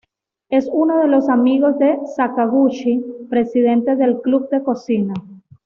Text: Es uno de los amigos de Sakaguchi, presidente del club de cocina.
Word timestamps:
Es 0.49 0.67
uno 0.73 0.97
de 0.97 1.07
los 1.07 1.29
amigos 1.29 1.77
de 1.77 1.99
Sakaguchi, 2.15 3.03
presidente 3.29 3.95
del 3.95 4.19
club 4.19 4.49
de 4.49 4.63
cocina. 4.63 5.13